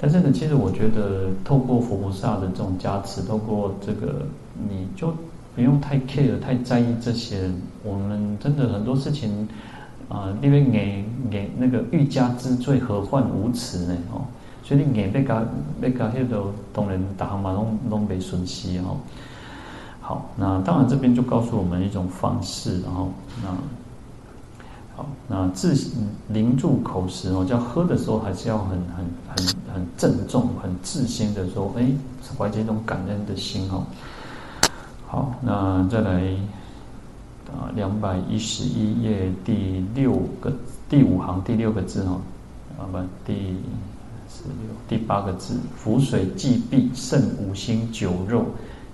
[0.00, 4.26] 但是呢，其实我觉得透过佛菩萨的这种加持，透过这个，
[4.68, 5.14] 你就
[5.54, 7.48] 不用太 care 太在意这些。
[7.84, 9.48] 我们真的很多事情
[10.10, 13.96] 啊，因为眼眼那个欲加之罪，何患无辞呢？
[14.12, 14.26] 哦，
[14.62, 15.42] 所以你眼被加
[15.80, 18.98] 被加些都当然大行嘛，拢拢被损失哦。
[20.00, 23.48] 好，那当然这边就告诉我们一种方式，然后那
[24.96, 25.06] 好。
[25.28, 25.74] 那自
[26.26, 31.86] 凝住口时哦，叫喝的时候还是要很很很很郑重、很自心的说，哎，
[32.36, 33.84] 怀着一种感恩的心哦。
[35.06, 36.20] 好，那再来
[37.52, 40.52] 啊，两百一十一页第六个
[40.88, 42.20] 第五行第六个字哈，
[42.78, 43.34] 啊不，第
[44.28, 48.44] 十六第八个字，浮水既毕，胜五辛酒肉，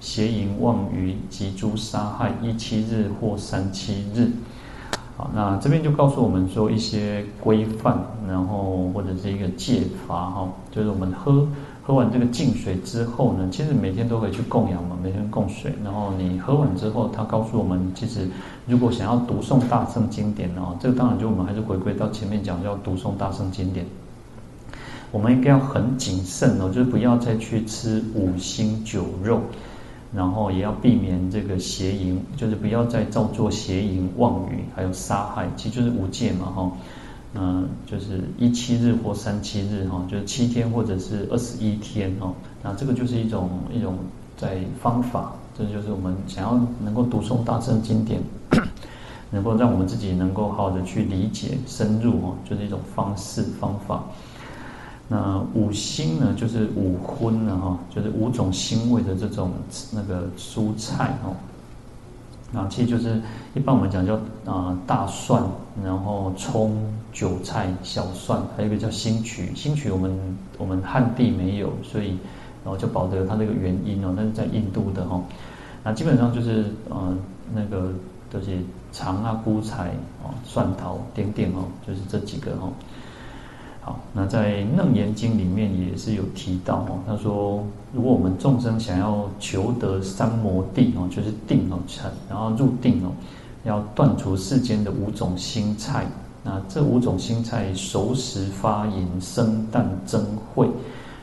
[0.01, 4.31] 邪淫妄语及诸杀害，一七日或三七日。
[5.17, 11.47] 好，那这边就告诉我们说一些规范，然后或者是一个戒法哈，就是我们喝
[11.87, 15.73] 喝完这个净水之后呢，其实每天都可以去供养嘛，每天供水。
[15.85, 18.29] 然后你喝完之后，他告诉我们，其实
[18.67, 23.87] 如果想要读诵大圣经典哦，这个当然就我们还是回归到前面讲要读诵大圣经典，
[25.13, 29.41] 我们应该要很谨慎哦，就是不要再去吃五辛酒肉。
[30.15, 36.73] 然后也要避免这个邪淫，就是不要再造作邪淫妄语，还有杀害，其实就是五戒嘛，哈，
[37.39, 43.99] 嗯，就是一七日或三七日，哈，就是七天或者是二十一天，哈，那这个就是一种一种
[44.37, 48.23] 在方法，这就是我们想要能够读诵大乘经典，
[49.31, 54.03] 能够让我们自己能够好好的去理解深入，哈，就是一种方式方法。
[55.09, 59.53] 那五辛呢，就是五荤呢，哈，就是五种腥味的这种
[59.93, 61.37] 那个蔬菜哦。
[62.53, 63.21] 那其实就是
[63.55, 65.43] 一般我们讲叫啊大蒜，
[65.85, 66.77] 然后葱、
[67.13, 69.53] 韭菜、小蒜，还有一个叫新曲。
[69.55, 72.19] 新曲我们我们汉地没有，所以
[72.65, 74.15] 然后就保留它这个原因哦。
[74.17, 75.21] 那是在印度的哈。
[75.83, 77.17] 那基本上就是呃
[77.53, 77.93] 那个
[78.31, 78.59] 这些
[78.93, 79.91] 长啊、菇菜
[80.23, 82.69] 哦、蒜头、点点哦，就是这几个哈。
[83.87, 86.99] 好，那在《楞严经》里面也是有提到哦。
[87.07, 93.13] 他说，如果我们众生想要求得三摩地哦，就是定哦，成然后入定哦，
[93.63, 96.05] 要断除世间的五种心菜。
[96.43, 100.21] 那这五种心菜熟食发淫生啖嗔
[100.53, 100.69] 恚，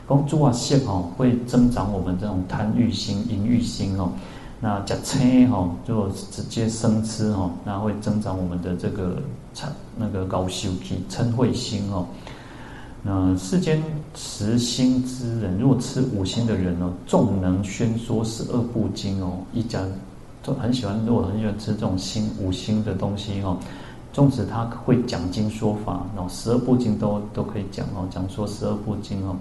[0.06, 4.10] 光诸啊现哦，会增长我们这种贪欲心、淫欲心哦。
[4.58, 9.18] 那假嗔哈，就直接生吃哦，那会增长我们的这个
[9.54, 9.66] 嗔
[9.98, 12.06] 那个高修体嗔恚心哦。
[13.06, 13.82] 那世间
[14.14, 19.78] 食腥之人，如果吃五心的人哦，纵能宣说十二部经哦，一家
[20.42, 23.58] 都很喜欢，如果很喜欢吃这种心五心的东西哦，
[24.10, 29.36] 纵使他会讲经说法，然后十二部经都都可以讲哦，讲说十二部经哦，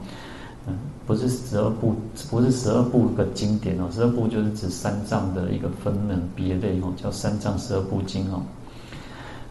[0.67, 1.95] 嗯，不是十二部，
[2.29, 8.41] 不是十二部的经典哦，十二部就是指三藏的一个分门别类哦，叫三藏十二部经哦。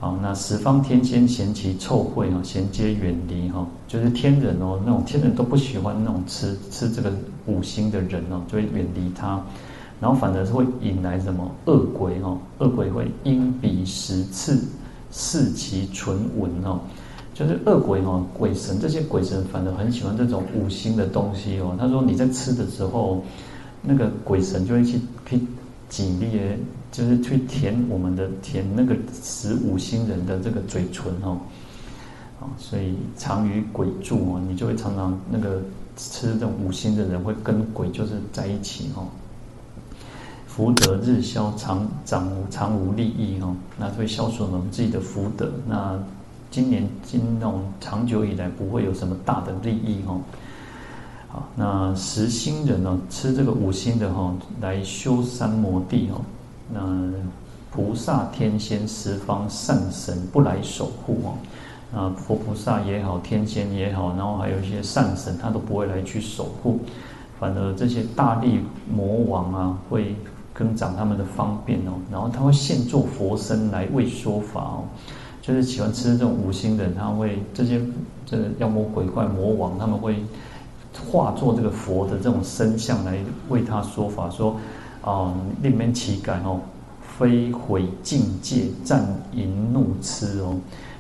[0.03, 7.13] 好，那十方天仙嫌其臭秽哦，咸皆远离哈，就是天人哦，那种天人都不喜欢那种吃吃这个
[7.47, 9.41] 五星的人哦，就会远离他，
[10.01, 14.59] 然后反而是会引来什么恶鬼哦，恶鬼会因彼食次，
[15.13, 16.81] 视其唇闻哦，
[17.33, 21.77] 就是恶鬼哦，鬼神这些鬼神反而很喜欢这种五星的东西哦。
[21.79, 23.23] 他说你在吃的时候，
[23.81, 25.39] 那个鬼神就会去去
[25.89, 26.59] 挤裂。
[26.93, 31.41] 就是去舔我们的舔那个十五星人的这个嘴唇哦，
[32.39, 35.63] 啊，所以常与鬼住哦，你就会常常那个
[35.97, 39.09] 吃这种五星的人会跟鬼就是在一起哦。
[40.47, 45.51] 福德日消，常长常无利益哦，那会消损我们自己的福德。
[45.67, 45.99] 那
[46.51, 50.21] 今年今那种长久以来不会有什么大的利益哦。
[51.29, 56.21] 好，那十星人哦，吃这个五星的哈，来修三摩地哦。
[56.73, 56.81] 那
[57.71, 66.81] 菩萨、天仙、十方善神不来守护哦，啊，佛菩萨也好，天仙也好，然后还有一些善神，他都不会来去守护，
[67.39, 68.61] 反而这些大力
[68.95, 70.15] 魔王啊，会
[70.55, 74.85] 增长他们的方便哦，然后他会现做佛身来为说法哦，
[75.41, 77.81] 就是喜欢吃这种五辛的，他会这些
[78.27, 80.23] 这个妖魔鬼怪魔王，他们会
[81.11, 83.17] 化作这个佛的这种身相来
[83.49, 84.57] 为他说法说。
[85.03, 86.61] 哦，令人乞改哦，
[87.19, 90.57] 非毁境界，战淫怒痴哦，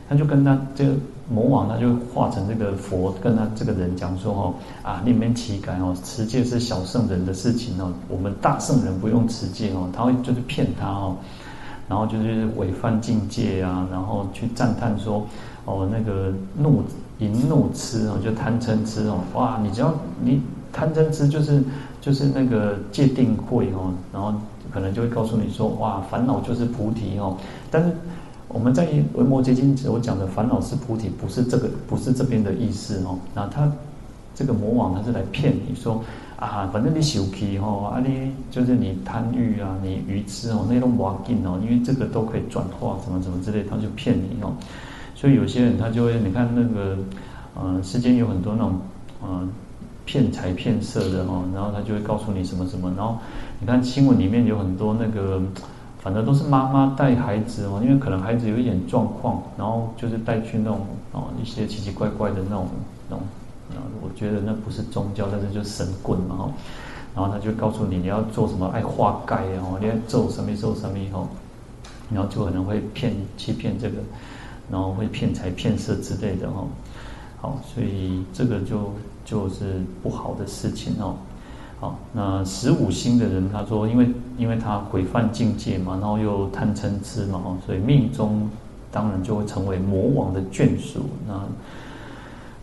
[0.08, 0.92] 他就跟他这个
[1.30, 11.16] 魔王，他就化成这个佛，跟他这个人讲说哦，啊，令人乞改哦，持戒是小圣人的事情哦，我们大圣人不用持戒哦，他会就是骗他哦，
[11.88, 15.24] 然后就是违犯境界啊，然后去赞叹说
[15.64, 16.82] 哦，那个怒
[17.20, 21.62] 淫怒痴哦，就贪嗔痴哦，哇，你只要你贪嗔痴就是。
[22.02, 24.34] 就是那个戒定慧哦，然后
[24.72, 27.38] 可能就会告诉你说，哇，烦恼就是菩提哦。
[27.70, 27.92] 但是
[28.48, 28.84] 我们在
[29.14, 33.16] 《维摩詰经》我讲的烦恼是菩提，不是这个，不是这边的意思哦。
[33.32, 33.70] 那他
[34.34, 36.02] 这个魔王他是来骗你说，
[36.34, 44.52] 啊，反正你修气哦，啊你就是你贪欲啊，你愚痴哦，那种魔境哦，因为这个都可以转化，什么什么之类，他就骗你哦。
[45.14, 46.98] 所以有些人他就会，你看那个，
[47.54, 48.80] 呃，世间有很多那种，
[49.22, 49.48] 呃。
[50.04, 53.18] 骗财骗色的哦，然后他就会告诉你什么什么，然后
[53.60, 55.40] 你看新闻里面有很多那个，
[56.00, 60.80] 反正都是妈妈带孩子哦，因为可能孩子有一点状况，然后就是带去那种
[61.12, 62.66] 哦一些奇奇怪怪的那种
[63.08, 63.24] 那种，
[64.02, 66.52] 我觉得那不是宗教，但是就是神棍嘛哈，
[67.14, 71.28] 然后他就告诉你你要做什么爱化解哦，你要做什么做什么哦，
[72.10, 73.96] 然后就可能会骗欺骗这个，
[74.70, 76.64] 然后会骗财骗色之类的哈。
[77.42, 78.92] 好，所以这个就
[79.24, 81.16] 就是不好的事情哦。
[81.80, 84.06] 好，那十五星的人，他说，因为
[84.38, 88.48] 因为他违犯境界嘛，然后又贪嗔痴嘛，所以命中
[88.92, 91.34] 当然就会成为魔王的眷属，那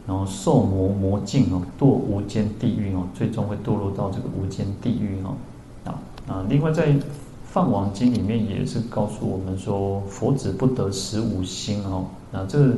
[0.08, 5.36] 然后受魔魔境哦，堕无间地狱哦，最终会堕落到这个无间地狱哦。
[5.84, 6.00] 啊
[6.30, 6.94] 啊，另外在
[7.44, 12.74] 《梵王经》里面也是告诉我们说，佛子不得十五星哦，那这。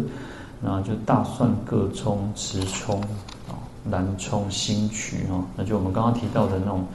[0.64, 3.02] 那就大蒜、各葱、持葱
[3.50, 3.58] 啊、
[3.90, 6.86] 兰葱、兴渠哈，那就我们刚刚提到的那种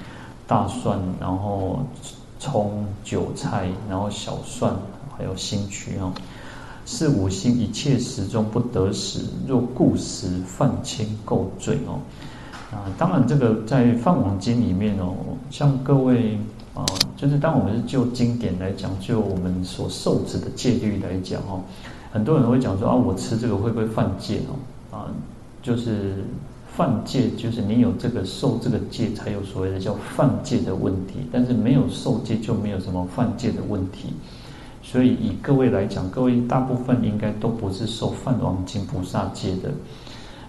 [0.47, 1.81] 大蒜，然后
[2.39, 4.73] 葱、韭菜，然后小蒜，
[5.19, 6.12] 还有新渠哈，
[6.85, 11.99] 是五星一切食中不得食，若故食，犯轻垢罪哦。
[12.71, 15.12] 啊，当然这个在《梵网经》里面哦，
[15.51, 16.39] 像各位
[16.73, 16.87] 啊，
[17.17, 21.61] 就是当我们是就经典来讲，就我们所受持的戒律来讲哦。
[22.17, 24.97] 很多人会讲说啊，我吃这个会不会犯戒哦？
[24.97, 25.12] 啊，
[25.62, 26.25] 就是
[26.67, 31.17] 犯戒，就是你有这个受这个戒，才有所谓的叫犯戒的问题。
[31.31, 34.14] 但是没有受戒，就没有什么犯戒的问题。
[34.83, 39.69] 所以以各位来讲，各位大部分应该都不是受梵网经菩萨戒的。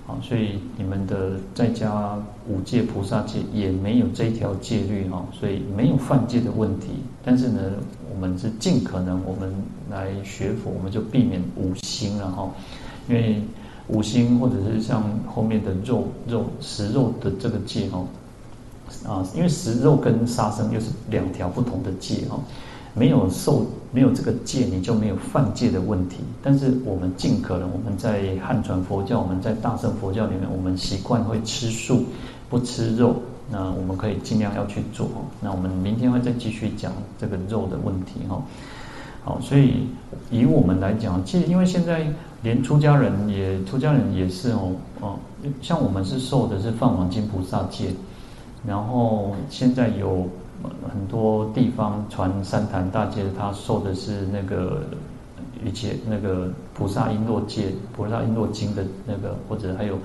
[0.07, 6.91] 啊，所以你们的在家五戒菩萨戒也没有这一条戒律哈，所以没有犯戒的问题。
[7.25, 7.59] 但是呢，
[8.19, 9.53] 我们是尽可能我们
[9.91, 12.49] 来学佛，我们就避免五辛了哈。
[13.07, 13.39] 因为
[13.89, 18.03] 五辛或者是像后面的肉肉食肉的这个戒哈，
[19.07, 22.39] 啊，因为食肉跟杀生又是两条不同的戒哈。
[22.95, 26.17] 没有受没有这个戒，你就没有犯戒的问题。
[26.41, 32.03] 但是我们尽可能，我们在汉传佛教，我们在大乘佛教里面，我们习惯会吃素，
[32.49, 33.15] 不吃肉。
[33.49, 35.07] 那我们可以尽量要去做。
[35.41, 38.41] 那我们明天会再继续讲这个肉的问题哈。
[39.23, 39.87] 好，所以
[40.31, 42.07] 以我们来讲，其实因为现在
[42.41, 44.71] 连出家人也出家人也是哦
[45.01, 45.15] 哦，
[45.61, 47.89] 像我们是受的是梵网经菩萨戒，
[48.65, 50.27] 然后现在有。
[50.91, 54.81] 很多地方传三坛大戒，他受的是那个
[55.63, 59.99] 一切那个菩萨瓔珞戒、菩萨瓔珞经的那个，或者还有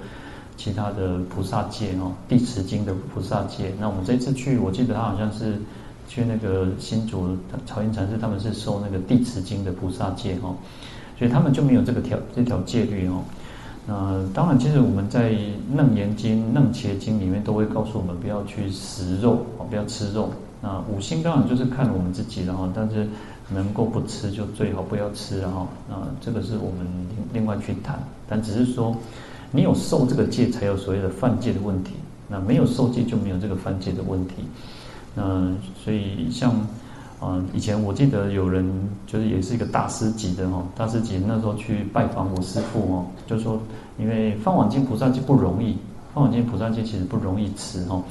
[0.62, 3.74] 其他的菩萨戒哦，地持经的菩萨戒。
[3.80, 5.56] 那我们这次去，我记得他好像是
[6.08, 7.36] 去那个新竹
[7.66, 10.54] 曹云禅师，他们是受那个地持经的菩萨戒哦，
[11.18, 13.24] 所以他们就没有这个条这条戒律哦。
[13.88, 15.32] 那当然，其实我们在
[15.74, 20.30] 《楞严经》《楞伽经》里面都会告诉我们不要去食肉啊，不要吃肉。
[20.60, 23.08] 那五辛当然就是看我们自己了哈，但是
[23.48, 25.66] 能够不吃就最好不要吃哈。
[25.88, 26.86] 那这个是我们
[27.32, 27.98] 另外去谈，
[28.28, 28.96] 但只是说
[29.52, 31.92] 你有受这个戒，才有所谓的犯戒的问题。
[32.26, 34.34] 那没有受戒就没有这个犯戒的问题。
[35.14, 36.52] 那所以像。
[37.22, 38.68] 啊，以前我记得有人
[39.06, 43.60] 就是也是一个大师级的哦，大师级那时候去拜访我师父哦，就说
[43.96, 45.76] 因为放网经菩萨戒不容易，
[46.12, 48.02] 放网经菩萨戒其实不容易持哈，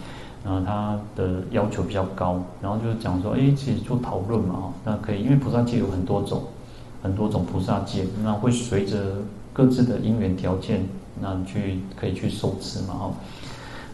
[0.46, 6.44] 然后他的要求比较高，然后就是讲说，哎，其实做讨论嘛，那可以，因为菩萨戒有很多种，
[7.04, 9.18] 很多种菩萨戒，那会随着
[9.52, 10.88] 各自的因缘条件，
[11.22, 13.14] 那你去可以去受持嘛哈。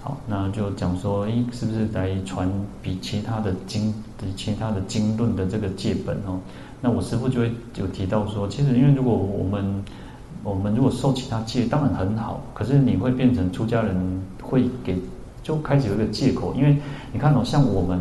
[0.02, 2.50] 好，那就讲说，诶，是不是来传
[2.82, 6.40] 比其他的经、比其他的经论的这个戒本哦？
[6.80, 9.84] 那我师父就会有提到说，其实因为如果我们
[10.44, 14.98] 我们如果受其他戒，当然很好，可是你会变成出家人会给
[15.44, 16.78] 就开始有一个借口，因为
[17.12, 18.00] 你看哦，像我们，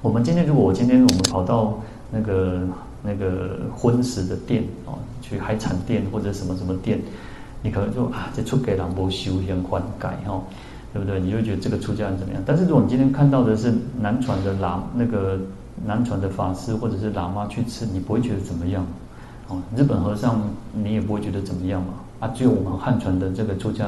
[0.00, 1.78] 我们今天如果我今天我们跑到
[2.10, 2.62] 那个
[3.02, 7.00] 那个荤食的店哦，去海产店或者什么什么店，
[7.62, 10.42] 你可能说啊，这出家人无修行还改哈。
[10.94, 11.18] 对不对？
[11.18, 12.42] 你就觉得这个出家人怎么样？
[12.44, 15.40] 但是如果你今天看到的是南传的喇那个
[15.86, 18.86] 南传的法师或者是喇嘛去吃，你不会觉得怎么样？
[19.48, 20.42] 哦，日本和尚
[20.74, 21.94] 你也不会觉得怎么样嘛？
[22.20, 23.86] 啊，只有我们汉传的这个出家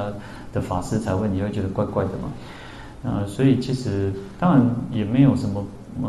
[0.50, 3.10] 的法师才会，你会觉得怪怪的嘛？
[3.10, 4.10] 啊，所以其实
[4.40, 5.62] 当然也没有什么，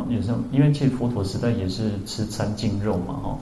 [0.08, 3.38] 也是因为其实佛陀时代也是吃三净肉嘛，哈。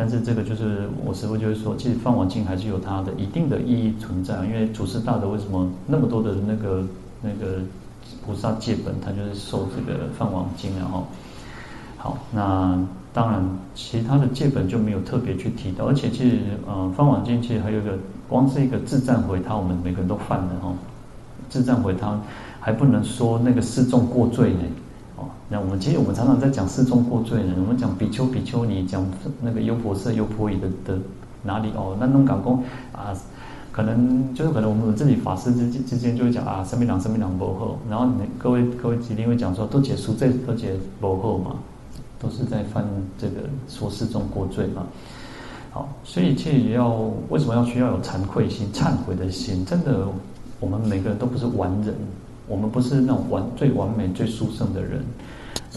[0.00, 4.34] 但是这个就是我师父就是说，其实梵网经还是有它的一定的意义存在。
[4.46, 6.82] 因为祖师大德为什么那么多的那个
[7.20, 7.58] 那个
[8.24, 11.06] 菩萨戒本，他就是受这个梵网经，然后
[11.98, 12.82] 好，那
[13.12, 13.44] 当然
[13.74, 15.84] 其他的戒本就没有特别去提到。
[15.84, 20.72] 而且其实呃，梵网经其实还有一个，光是一个自赞毁他，我们每个人都犯了哈。
[21.50, 22.18] 自赞毁他
[22.58, 24.60] 还不能说那个示众过罪呢。
[25.48, 29.04] 那我们其实我们常常在讲四众过罪呢，我们讲比丘比丘尼，讲
[29.40, 30.98] 那个优婆塞优婆夷的的
[31.42, 31.96] 哪里哦？
[31.98, 32.62] 那弄港公
[32.92, 33.12] 啊，
[33.72, 41.56] 可能就是可能我们自己法师之之间就会讲啊，什么人什么人不好，然后你各位各位一定会讲说都结赎罪都结不后嘛，
[42.18, 42.84] 都是在犯
[43.18, 43.34] 这个
[43.68, 44.86] 说四众过罪嘛。
[45.72, 46.92] 好，所以其实也要
[47.28, 49.64] 为什么要需要有惭愧心、忏悔的心？
[49.64, 50.04] 真的，
[50.58, 51.94] 我们每个人都不是完人，
[52.50, 55.04] 我们不是那种完最完美、最殊胜的人。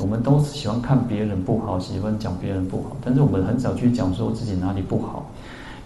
[0.02, 5.24] 我们都喜欢看别人不好，喜欢讲别人不好，但是我们很少去讲说自己哪里不好。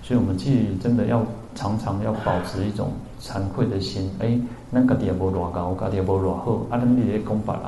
[0.02, 1.22] 所以，我们其实真的要
[1.54, 2.88] 常常要保持一种
[3.22, 4.10] 惭愧的心。
[4.20, 4.40] 哎，
[4.72, 7.64] 那个也无偌高，个也无偌好，啊，那你也讲别人。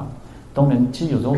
[0.54, 1.36] 当然，其实有时候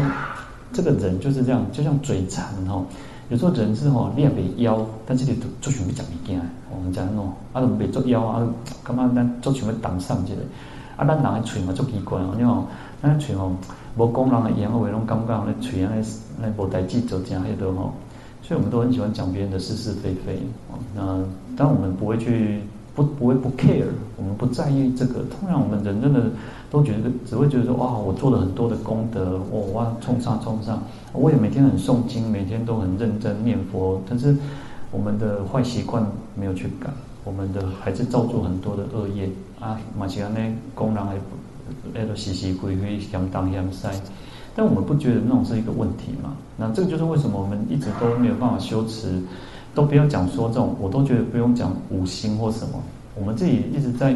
[0.71, 2.85] 这个人就是这样，就像嘴馋哈。
[3.29, 7.23] 有时候人是吼，你也袂枵，但是你做想要讲物件，我们讲喏，
[7.53, 8.47] 啊，都袂作枵啊，
[8.83, 10.41] 干嘛咱做想要挡上这个？
[11.01, 12.63] 啊，咱人的嘴嘛，足奇怪哦，你看，
[13.01, 13.51] 咱嘴吼，
[13.97, 16.05] 无讲人的言话，拢感觉咱嘴安尼，
[16.39, 17.91] 那无代志做，这样迄多吼。
[18.43, 20.39] 所以，我们都很喜欢讲别人的是是非非。
[20.95, 21.01] 那
[21.57, 22.61] 当然，我们不会去
[22.93, 23.85] 不不会不 care，
[24.15, 25.23] 我们不在意这个。
[25.23, 26.21] 通常我们人真的
[26.69, 30.83] 都觉得，只会觉得说，哇，我做了很多的功德，我哇，冲上冲上。
[31.13, 33.99] 我也每天很诵经，每天都很认真念佛。
[34.07, 34.37] 但是，
[34.91, 36.91] 我们的坏习惯没有去改，
[37.23, 39.79] 我们的还是造作很多的恶业啊。
[39.97, 40.39] 马其安呢，
[40.73, 41.15] 功能还
[41.93, 43.87] 那个时时归归嫌东嫌西。
[44.53, 46.35] 但我们不觉得那种是一个问题嘛？
[46.57, 49.21] 那这个就是为什么我们一直都没有办法修持，
[49.73, 52.81] 都不要讲说这种，我都觉得不用讲五心或什么。
[53.15, 54.13] 我们自己一直在，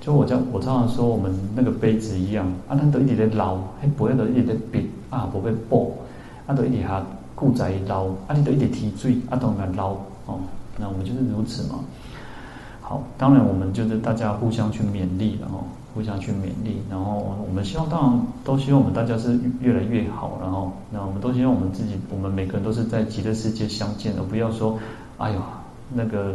[0.00, 5.88] 就我讲，我常常说我们那个杯子一样，啊，它都一直在捞，还不会都一直在比啊，不会爆，
[6.46, 7.02] 啊，都一直还
[7.34, 9.90] 固在捞，啊，你都一直提水，啊，都来捞，
[10.24, 10.40] 哦，
[10.78, 11.80] 那我们就是如此嘛。
[12.88, 15.64] 好，当然我们就是大家互相去勉励，然后。
[15.96, 24.78] 互相去勉励，然后我们希望，当然都希望我们大家是越来越好，然后那我们都希望我们自己，我们每个人都是在极乐世界相见的，不要说，
[25.16, 25.40] 哎呦，
[25.94, 26.34] 那个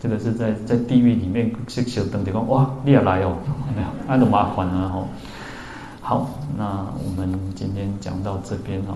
[0.00, 3.38] 这个是在在地狱里面去小等地方，哇，你也来哦，
[3.74, 5.04] 没有，那都麻烦了哈。
[6.00, 8.94] 好，那我们今天讲到这边哈，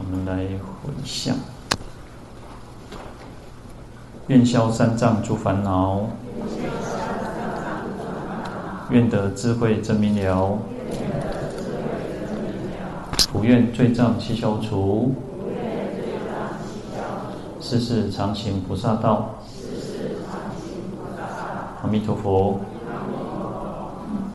[0.00, 0.38] 我们来
[0.82, 1.36] 回向，
[4.26, 6.00] 愿消三障诸烦恼。
[8.90, 10.58] 愿得智慧真明了，
[13.32, 15.14] 普愿罪障悉消除，
[17.60, 19.34] 世世常行菩萨道。
[21.82, 22.60] 阿弥陀佛。